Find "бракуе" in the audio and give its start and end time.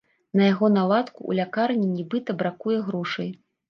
2.45-2.85